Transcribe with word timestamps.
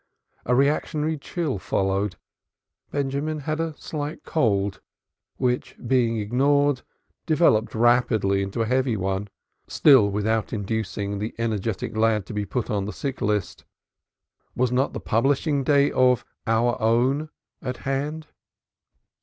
A 0.47 0.55
reactionary 0.55 1.15
chill 1.15 1.59
followed. 1.59 2.15
Benjamin 2.89 3.41
had 3.41 3.59
a 3.59 3.75
slight 3.77 4.23
cold, 4.23 4.81
which 5.37 5.75
being 5.85 6.17
ignored, 6.17 6.81
developed 7.27 7.75
rapidly 7.75 8.41
into 8.41 8.61
a 8.61 8.65
heavy 8.65 8.97
one, 8.97 9.27
still 9.67 10.09
without 10.09 10.53
inducing 10.53 11.19
the 11.19 11.35
energetic 11.37 11.95
lad 11.95 12.13
to 12.13 12.17
ask 12.21 12.25
to 12.29 12.33
be 12.33 12.45
put 12.47 12.65
upon 12.65 12.85
the 12.85 12.93
sick 12.93 13.21
list. 13.21 13.63
Was 14.55 14.71
not 14.71 14.93
the 14.93 14.99
publishing 14.99 15.63
day 15.63 15.91
of 15.91 16.25
Our 16.47 16.81
Own 16.81 17.29
at 17.61 17.77
hand? 17.85 18.25